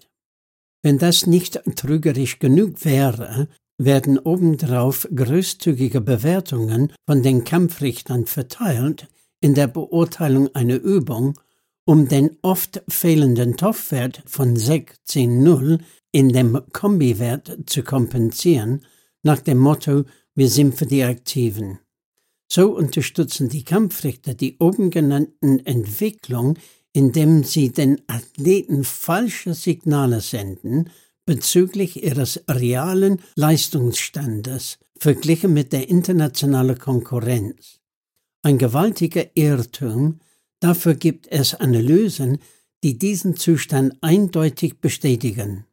Wenn 0.84 1.00
das 1.00 1.26
nicht 1.26 1.60
trügerisch 1.76 2.38
genug 2.38 2.86
wäre, 2.86 3.48
werden 3.80 4.20
obendrauf 4.20 5.08
großzügige 5.14 6.02
Bewertungen 6.02 6.94
von 7.08 7.24
den 7.24 7.44
Kampfrichtern 7.46 8.28
verteilt 8.28 9.08
in 9.42 9.56
der 9.56 9.66
Beurteilung 9.66 10.54
einer 10.54 10.80
Übung 10.80 11.40
um 11.86 12.08
den 12.08 12.38
oft 12.44 12.84
fehlenden 12.88 13.58
TOF-Wert 13.58 14.22
von 14.28 14.56
16,0 14.56 15.80
in 16.12 16.30
dem 16.30 16.62
Kombiwert 16.72 17.58
zu 17.66 17.82
kompensieren, 17.82 18.86
nach 19.24 19.42
dem 19.42 19.58
Motto 19.58 20.04
Wir 20.36 20.48
sind 20.48 20.76
für 20.76 20.86
die 20.86 21.04
Aktiven. 21.04 21.80
So 22.54 22.76
unterstützen 22.76 23.48
die 23.48 23.64
Kampfrichter 23.64 24.34
die 24.34 24.58
oben 24.60 24.90
genannten 24.90 25.66
Entwicklung, 25.66 26.58
indem 26.92 27.46
sie 27.46 27.72
den 27.72 28.02
Athleten 28.08 28.84
falsche 28.84 29.54
Signale 29.54 30.20
senden 30.20 30.90
bezüglich 31.26 32.04
ihres 32.04 32.44
realen 32.50 33.22
Leistungsstandes 33.36 34.80
verglichen 34.98 35.54
mit 35.54 35.72
der 35.72 35.88
internationalen 35.88 36.78
Konkurrenz. 36.78 37.80
Ein 38.42 38.58
gewaltiger 38.58 39.26
Irrtum, 39.36 40.20
Dafür 40.62 40.94
gibt 40.94 41.28
es 41.28 41.56
Analysen, 41.56 42.38
die 42.84 42.98
diesen 42.98 43.36
Zustand 43.36 43.96
eindeutig 44.02 44.80
bestätigen. 44.80 45.66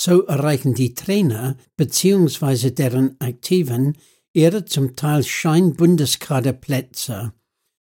So 0.00 0.22
erreichen 0.22 0.74
die 0.74 0.94
Trainer 0.94 1.56
bzw. 1.76 2.70
deren 2.70 3.20
Aktiven 3.20 3.98
ihre 4.32 4.64
zum 4.64 4.96
Teil 4.96 5.22
Schein-Bundeskaderplätze. 5.22 7.32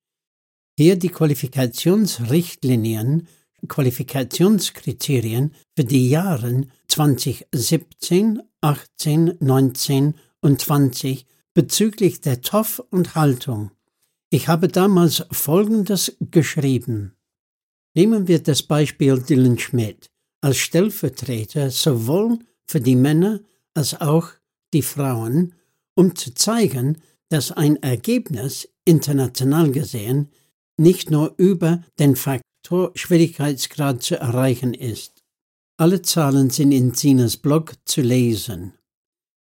Hier 0.76 0.96
die 0.96 1.10
Qualifikationsrichtlinien, 1.10 3.28
Qualifikationskriterien 3.68 5.54
für 5.76 5.84
die 5.84 6.08
Jahre 6.08 6.62
2017, 6.88 8.42
18, 8.62 9.36
19 9.38 10.14
und 10.40 10.60
20 10.60 11.26
bezüglich 11.52 12.22
der 12.22 12.40
TOF 12.40 12.82
und 12.90 13.14
Haltung. 13.14 13.70
Ich 14.30 14.48
habe 14.48 14.68
damals 14.68 15.26
Folgendes 15.30 16.16
geschrieben. 16.30 17.12
Nehmen 17.94 18.26
wir 18.26 18.42
das 18.42 18.62
Beispiel 18.62 19.20
Dylan 19.20 19.58
Schmidt 19.58 20.08
als 20.40 20.56
Stellvertreter 20.56 21.70
sowohl 21.70 22.38
für 22.66 22.80
die 22.80 22.96
Männer 22.96 23.40
als 23.74 24.00
auch 24.00 24.30
die 24.72 24.80
Frauen, 24.82 25.54
um 25.94 26.16
zu 26.16 26.34
zeigen, 26.34 27.02
dass 27.28 27.52
ein 27.52 27.76
Ergebnis 27.82 28.68
international 28.84 29.70
gesehen 29.70 30.30
nicht 30.76 31.10
nur 31.10 31.34
über 31.36 31.82
den 31.98 32.16
Faktor 32.16 32.92
Schwierigkeitsgrad 32.94 34.02
zu 34.02 34.18
erreichen 34.18 34.74
ist. 34.74 35.22
Alle 35.76 36.02
Zahlen 36.02 36.50
sind 36.50 36.72
in 36.72 36.94
Sinas 36.94 37.36
Blog 37.36 37.74
zu 37.84 38.02
lesen. 38.02 38.74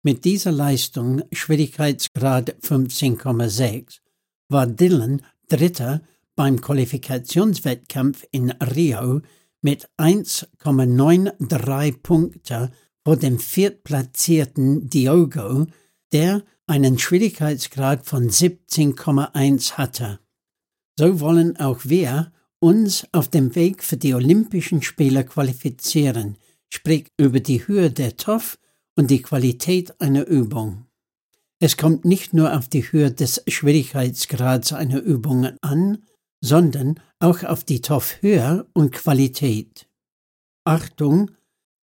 Mit 0.02 0.24
dieser 0.24 0.50
Leistung 0.50 1.22
Schwierigkeitsgrad 1.30 2.56
15,6 2.62 4.00
war 4.48 4.66
Dylan 4.66 5.22
Dritter 5.48 6.02
beim 6.34 6.60
Qualifikationswettkampf 6.60 8.24
in 8.30 8.50
Rio 8.50 9.20
mit 9.60 9.88
1,93 9.98 12.02
Punkte 12.02 12.72
vor 13.04 13.16
dem 13.16 13.38
viertplatzierten 13.38 14.88
Diogo, 14.88 15.66
der 16.12 16.42
einen 16.66 16.98
Schwierigkeitsgrad 16.98 18.06
von 18.06 18.28
17,1 18.28 19.72
hatte. 19.72 20.20
So 20.98 21.20
wollen 21.20 21.56
auch 21.56 21.80
wir 21.84 22.32
uns 22.60 23.06
auf 23.12 23.28
dem 23.28 23.54
Weg 23.54 23.82
für 23.82 23.96
die 23.96 24.14
Olympischen 24.14 24.82
Spiele 24.82 25.24
qualifizieren, 25.24 26.36
sprich 26.68 27.08
über 27.18 27.40
die 27.40 27.66
Höhe 27.66 27.90
der 27.90 28.16
TOF 28.16 28.58
und 28.96 29.10
die 29.10 29.22
Qualität 29.22 30.00
einer 30.00 30.26
Übung. 30.26 30.86
Es 31.60 31.76
kommt 31.76 32.04
nicht 32.04 32.34
nur 32.34 32.56
auf 32.56 32.68
die 32.68 32.82
Höhe 32.82 33.10
des 33.10 33.42
Schwierigkeitsgrads 33.46 34.72
einer 34.72 35.00
Übung 35.00 35.46
an, 35.60 36.04
sondern 36.40 37.00
auch 37.20 37.42
auf 37.44 37.64
die 37.64 37.80
TOF-Höhe 37.80 38.66
und 38.74 38.92
Qualität. 38.92 39.88
Achtung, 40.64 41.30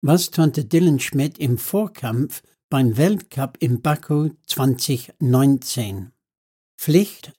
was 0.02 0.32
konnte 0.32 0.66
Dylan 0.66 1.00
Schmidt 1.00 1.38
im 1.38 1.58
Vorkampf 1.58 2.44
beim 2.70 2.98
Weltcup 2.98 3.58
in 3.60 3.82
Baku 3.82 4.30
2019? 4.48 6.12
Pflicht, 6.78 7.34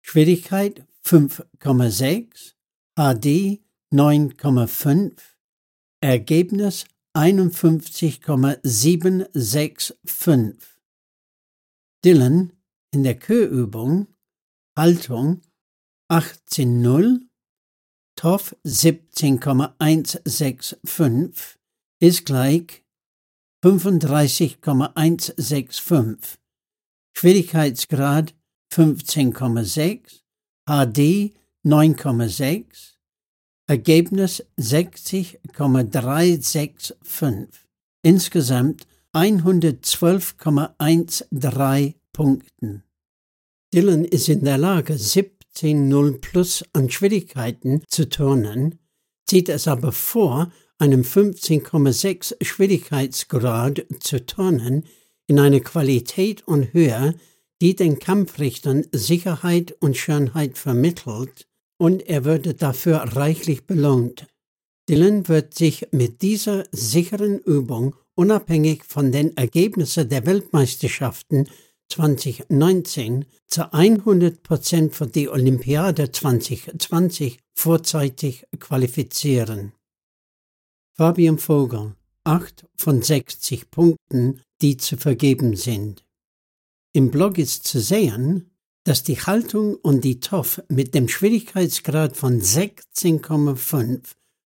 Schwierigkeit 0.00 0.86
5,6. 1.04 2.54
HD 2.96 3.60
9,5. 3.92 5.20
Ergebnis 6.00 6.86
51,765. 7.12 9.98
Dylan 12.02 12.54
in 12.90 13.02
der 13.02 13.18
Kürübung 13.18 14.06
Haltung 14.74 15.42
18,0, 16.10 17.20
TOF 18.16 18.56
17,165 18.64 21.58
ist 22.00 22.24
gleich 22.24 22.82
35,165. 23.62 26.38
Schwierigkeitsgrad 27.14 28.34
15,6, 28.72 30.22
HD 30.66 31.34
9,6, 31.66 32.94
Ergebnis 33.68 34.42
60,365. 34.56 36.96
Insgesamt 38.02 38.86
112,13 39.12 41.94
Punkten. 42.12 42.82
Dylan 43.74 44.06
ist 44.06 44.30
in 44.30 44.44
der 44.44 44.56
Lage, 44.56 44.96
17,0 45.62 46.20
plus 46.20 46.64
an 46.72 46.90
Schwierigkeiten 46.90 47.82
zu 47.88 48.08
turnen, 48.08 48.78
zieht 49.26 49.48
es 49.48 49.66
aber 49.66 49.92
vor, 49.92 50.52
einem 50.78 51.02
15,6 51.02 52.44
Schwierigkeitsgrad 52.44 53.84
zu 54.00 54.24
turnen, 54.24 54.84
in 55.26 55.38
einer 55.38 55.60
Qualität 55.60 56.46
und 56.46 56.72
Höhe, 56.72 57.14
die 57.60 57.74
den 57.74 57.98
Kampfrichtern 57.98 58.86
Sicherheit 58.92 59.76
und 59.80 59.96
Schönheit 59.96 60.56
vermittelt, 60.56 61.46
und 61.76 62.08
er 62.08 62.24
würde 62.24 62.54
dafür 62.54 62.96
reichlich 62.96 63.66
belohnt. 63.66 64.26
Dylan 64.88 65.28
wird 65.28 65.54
sich 65.54 65.88
mit 65.92 66.22
dieser 66.22 66.64
sicheren 66.72 67.38
Übung 67.40 67.94
unabhängig 68.14 68.84
von 68.84 69.12
den 69.12 69.36
Ergebnissen 69.36 70.08
der 70.08 70.26
Weltmeisterschaften 70.26 71.48
2019 71.88 73.26
zu 73.46 73.72
100 73.72 74.42
Prozent 74.42 74.94
für 74.94 75.06
die 75.06 75.28
Olympiade 75.28 76.12
2020 76.12 77.38
vorzeitig 77.54 78.46
qualifizieren. 78.58 79.72
Fabian 80.94 81.38
Vogel, 81.38 81.94
8 82.24 82.66
von 82.76 83.02
60 83.02 83.70
Punkten, 83.70 84.42
die 84.60 84.76
zu 84.76 84.96
vergeben 84.96 85.56
sind. 85.56 86.04
Im 86.92 87.10
Blog 87.10 87.38
ist 87.38 87.66
zu 87.66 87.80
sehen, 87.80 88.50
dass 88.84 89.02
die 89.02 89.20
Haltung 89.20 89.74
und 89.76 90.02
die 90.02 90.20
TOF 90.20 90.62
mit 90.68 90.94
dem 90.94 91.08
Schwierigkeitsgrad 91.08 92.16
von 92.16 92.40
16,5 92.40 94.00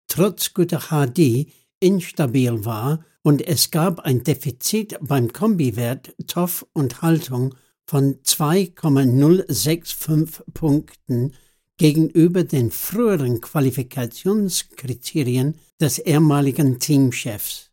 trotz 0.09 0.53
guter 0.53 0.89
HD 0.91 1.47
instabil 1.83 2.65
war 2.65 3.05
und 3.23 3.47
es 3.47 3.71
gab 3.71 4.01
ein 4.01 4.25
Defizit 4.25 4.99
beim 5.01 5.33
Kombiwert 5.33 6.13
TOF 6.27 6.67
und 6.73 7.03
Haltung 7.03 7.55
von 7.85 8.19
2,065 8.23 10.43
Punkten 10.55 11.35
gegenüber 11.77 12.45
den 12.45 12.71
früheren 12.71 13.41
Qualifikationskriterien 13.41 15.59
des 15.81 15.99
ehemaligen 15.99 16.79
Teamchefs. 16.79 17.73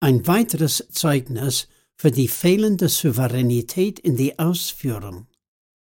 Ein 0.00 0.26
weiteres 0.26 0.86
Zeugnis 0.90 1.68
für 1.96 2.10
die 2.10 2.28
fehlende 2.28 2.90
Souveränität 2.90 3.98
in 3.98 4.16
die 4.16 4.38
Ausführung. 4.38 5.26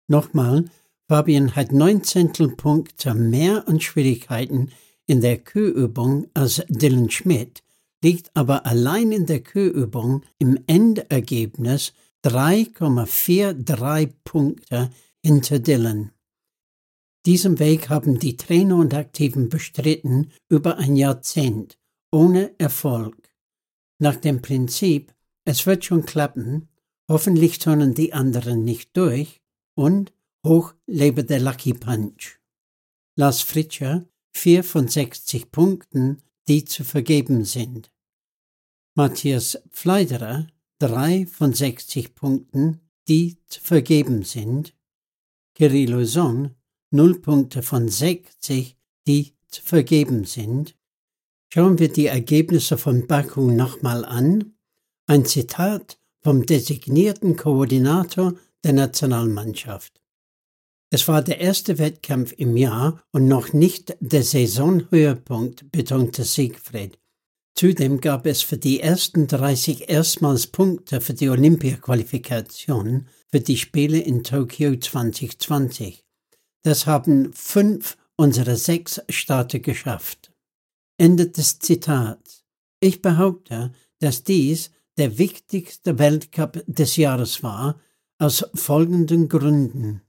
Nochmal, 0.08 0.64
Fabian 1.10 1.54
hat 1.56 1.74
neun 1.74 2.04
Zentelpunkte 2.04 3.14
mehr 3.14 3.68
an 3.68 3.82
Schwierigkeiten 3.82 4.72
in 5.08 5.22
der 5.22 5.38
Kühlübung 5.38 6.28
als 6.34 6.63
Dylan 6.68 7.10
Schmidt, 7.10 7.63
liegt 8.04 8.36
aber 8.36 8.66
allein 8.66 9.12
in 9.12 9.26
der 9.26 9.42
Kühlübung 9.42 10.24
im 10.39 10.60
Endergebnis 10.68 11.94
3,43 12.26 14.13
Punkte 14.24 14.89
hinter 15.22 15.60
Dylan. 15.60 16.12
Diesen 17.26 17.60
Weg 17.60 17.89
haben 17.89 18.20
die 18.20 18.36
Trainer 18.36 18.76
und 18.76 18.94
Aktiven 18.94 19.50
bestritten 19.50 20.32
über 20.50 20.78
ein 20.78 20.96
Jahrzehnt, 20.98 21.80
ohne 22.12 22.54
Erfolg. 22.58 23.34
Nach 24.00 24.18
dem 24.18 24.42
Prinzip, 24.42 25.13
es 25.46 25.66
wird 25.66 25.86
schon 25.86 26.06
klappen, 26.06 26.68
hoffentlich 27.10 27.60
turnen 27.60 27.94
die 27.94 28.13
anderen 28.13 28.63
nicht 28.66 28.96
durch, 28.98 29.42
und 29.76 30.13
Hoch 30.46 30.74
lebe 30.86 31.24
der 31.24 31.39
Lucky 31.39 31.74
Punch. 31.74 32.39
Lars 33.16 33.42
Fritscher, 33.42 34.06
vier 34.34 34.63
von 34.63 34.88
60 34.88 35.52
Punkten, 35.52 36.22
die 36.48 36.65
zu 36.65 36.84
vergeben 36.84 37.46
sind. 37.46 37.91
Matthias 38.96 39.62
Pfleiderer, 39.72 40.48
drei 40.80 41.26
von 41.26 41.54
60 41.54 42.15
Punkten, 42.15 42.82
die 43.08 43.38
zu 43.48 43.62
vergeben 43.62 44.24
sind. 44.24 44.74
Kirill 45.56 46.06
Son, 46.06 46.56
null 46.91 47.19
Punkte 47.19 47.63
von 47.63 47.88
60, 47.88 48.78
die 49.08 49.34
zu 49.48 49.62
vergeben 49.62 50.26
sind. 50.26 50.76
Schauen 51.54 51.80
wir 51.80 51.91
die 51.91 52.08
Ergebnisse 52.08 52.78
von 52.78 53.08
Baku 53.08 53.52
nochmal 53.52 54.04
an. 54.06 54.56
Ein 55.06 55.26
Zitat 55.26 56.00
vom 56.22 56.46
designierten 56.46 57.36
Koordinator 57.36 58.34
der 58.63 58.74
Nationalmannschaft. 58.74 60.03
Es 60.94 61.08
war 61.08 61.24
der 61.24 61.42
erste 61.42 61.80
Wettkampf 61.80 62.36
im 62.38 62.56
Jahr 62.56 63.02
und 63.12 63.28
noch 63.28 63.52
nicht 63.52 63.98
der 64.00 64.22
Saisonhöhepunkt, 64.22 65.72
betonte 65.72 66.24
Siegfried. 66.24 67.00
Zudem 67.56 68.00
gab 68.00 68.28
es 68.28 68.44
für 68.44 68.58
die 68.58 68.80
ersten 68.80 69.26
30 69.26 69.90
erstmals 69.90 70.46
Punkte 70.46 71.02
für 71.02 71.16
die 71.16 71.30
Olympia-Qualifikation 71.30 73.08
für 73.32 73.40
die 73.40 73.58
Spiele 73.58 73.98
in 73.98 74.24
Tokio 74.24 74.76
2020. 74.76 76.06
Das 76.62 76.86
haben 76.86 77.34
fünf 77.34 77.98
unserer 78.16 78.56
sechs 78.56 79.02
Staaten 79.10 79.64
geschafft. 79.64 80.32
Ende 80.98 81.26
des 81.26 81.58
Zitats. 81.58 82.46
Ich 82.80 83.02
behaupte, 83.02 83.74
dass 83.98 84.24
dies 84.24 84.70
der 85.00 85.18
wichtigste 85.18 85.98
Weltcup 85.98 86.64
des 86.68 86.98
Jahres 86.98 87.42
war, 87.42 87.82
aus 88.20 88.46
folgenden 88.54 89.28
Gründen. 89.28 90.04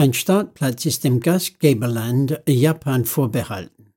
Ein 0.00 0.14
Startplatz 0.14 0.86
ist 0.86 1.04
dem 1.04 1.20
Gastgeberland 1.20 2.40
Japan 2.48 3.04
vorbehalten. 3.04 3.92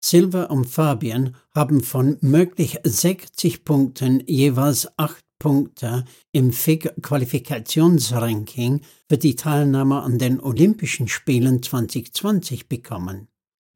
Silva 0.00 0.44
und 0.44 0.66
Fabian 0.66 1.34
haben 1.52 1.82
von 1.82 2.16
möglich 2.20 2.78
60 2.84 3.64
Punkten 3.64 4.22
jeweils 4.28 4.96
8 4.96 5.20
Punkte 5.40 6.04
im 6.30 6.52
FIG-Qualifikationsranking 6.52 8.82
für 9.08 9.18
die 9.18 9.34
Teilnahme 9.34 10.02
an 10.02 10.20
den 10.20 10.38
Olympischen 10.38 11.08
Spielen 11.08 11.60
2020 11.60 12.68
bekommen. 12.68 13.26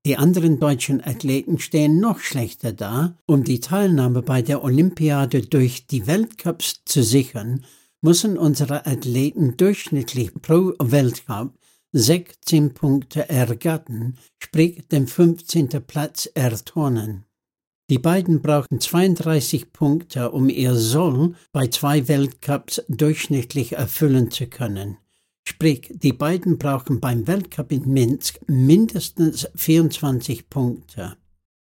Die 0.06 0.16
anderen 0.16 0.60
deutschen 0.60 1.04
Athleten 1.04 1.58
stehen 1.58 1.98
noch 1.98 2.20
schlechter 2.20 2.72
da. 2.72 3.18
Um 3.26 3.42
die 3.42 3.58
Teilnahme 3.58 4.22
bei 4.22 4.40
der 4.40 4.62
Olympiade 4.62 5.42
durch 5.42 5.88
die 5.88 6.06
Weltcups 6.06 6.84
zu 6.84 7.02
sichern, 7.02 7.66
müssen 8.06 8.38
unsere 8.38 8.86
Athleten 8.86 9.56
durchschnittlich 9.56 10.32
pro 10.40 10.74
Weltcup 10.78 11.58
16 11.92 12.72
Punkte 12.72 13.28
ergattern, 13.28 14.16
sprich 14.38 14.86
den 14.86 15.08
15. 15.08 15.70
Platz 15.84 16.30
erturnen. 16.32 17.24
Die 17.90 17.98
beiden 17.98 18.42
brauchen 18.42 18.78
32 18.78 19.72
Punkte, 19.72 20.30
um 20.30 20.48
ihr 20.48 20.76
Soll 20.76 21.34
bei 21.50 21.66
zwei 21.66 22.06
Weltcups 22.06 22.84
durchschnittlich 22.88 23.72
erfüllen 23.72 24.30
zu 24.30 24.46
können. 24.46 24.98
Sprich, 25.42 25.90
die 25.92 26.12
beiden 26.12 26.58
brauchen 26.58 27.00
beim 27.00 27.26
Weltcup 27.26 27.72
in 27.72 27.92
Minsk 27.92 28.38
mindestens 28.46 29.48
24 29.56 30.48
Punkte. 30.48 31.16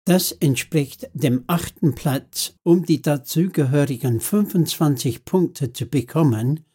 Das 0.09 0.31
entspricht 0.31 1.07
dem 1.13 1.43
achten 1.45 1.93
Platz, 1.93 2.55
um 2.63 2.83
die 2.83 2.99
dazugehörigen 2.99 4.19
25 4.19 5.23
Punkte 5.23 5.71
zu 5.71 5.85
bekommen. 5.85 6.65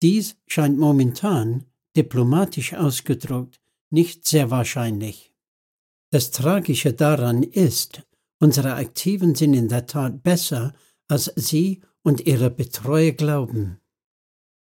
Dies 0.00 0.36
scheint 0.46 0.78
momentan, 0.78 1.66
diplomatisch 1.98 2.72
ausgedrückt, 2.72 3.60
nicht 3.90 4.26
sehr 4.26 4.50
wahrscheinlich. 4.50 5.34
Das 6.10 6.30
Tragische 6.30 6.94
daran 6.94 7.42
ist, 7.42 8.04
unsere 8.40 8.76
Aktiven 8.76 9.34
sind 9.34 9.52
in 9.52 9.68
der 9.68 9.84
Tat 9.84 10.22
besser, 10.22 10.72
als 11.08 11.30
sie 11.36 11.82
und 12.00 12.26
ihre 12.26 12.48
Betreuer 12.48 13.12
glauben. 13.12 13.82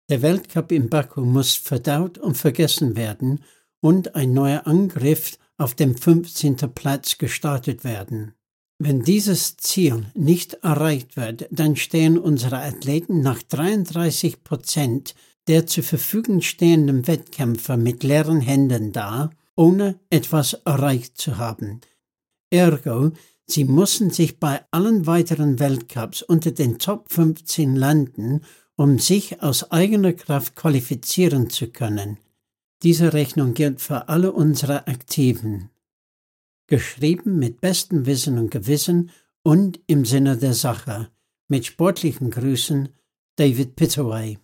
Der 0.08 0.22
Weltcup 0.22 0.72
in 0.72 0.88
Baku 0.88 1.26
muss 1.26 1.56
verdaut 1.56 2.16
und 2.16 2.38
vergessen 2.38 2.96
werden 2.96 3.44
und 3.80 4.14
ein 4.14 4.32
neuer 4.32 4.66
Angriff 4.66 5.36
auf 5.56 5.74
dem 5.74 5.96
15. 5.96 6.56
Platz 6.74 7.18
gestartet 7.18 7.84
werden. 7.84 8.34
Wenn 8.78 9.02
dieses 9.02 9.56
Ziel 9.56 10.06
nicht 10.14 10.54
erreicht 10.54 11.16
wird, 11.16 11.46
dann 11.50 11.76
stehen 11.76 12.18
unsere 12.18 12.58
Athleten 12.58 13.20
nach 13.20 13.42
33 13.42 14.42
Prozent 14.42 15.14
der 15.46 15.66
zur 15.66 15.84
Verfügung 15.84 16.40
stehenden 16.40 17.06
Wettkämpfer 17.06 17.76
mit 17.76 18.02
leeren 18.02 18.40
Händen 18.40 18.92
da, 18.92 19.30
ohne 19.56 20.00
etwas 20.10 20.54
erreicht 20.64 21.18
zu 21.18 21.38
haben. 21.38 21.80
Ergo, 22.50 23.12
sie 23.46 23.64
müssen 23.64 24.10
sich 24.10 24.40
bei 24.40 24.62
allen 24.70 25.06
weiteren 25.06 25.58
Weltcups 25.58 26.22
unter 26.22 26.50
den 26.50 26.78
Top 26.78 27.12
15 27.12 27.76
landen, 27.76 28.40
um 28.76 28.98
sich 28.98 29.42
aus 29.42 29.70
eigener 29.70 30.12
Kraft 30.12 30.56
qualifizieren 30.56 31.50
zu 31.50 31.68
können. 31.68 32.18
Diese 32.84 33.14
Rechnung 33.14 33.54
gilt 33.54 33.80
für 33.80 34.10
alle 34.10 34.30
unsere 34.32 34.86
Aktiven. 34.86 35.70
Geschrieben 36.66 37.38
mit 37.38 37.62
bestem 37.62 38.04
Wissen 38.04 38.38
und 38.38 38.50
Gewissen 38.50 39.10
und 39.42 39.80
im 39.86 40.04
Sinne 40.04 40.36
der 40.36 40.52
Sache. 40.52 41.08
Mit 41.48 41.64
sportlichen 41.64 42.30
Grüßen, 42.30 42.90
David 43.36 43.76
Pittaway. 43.76 44.38